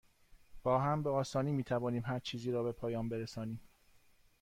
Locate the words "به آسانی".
1.03-1.51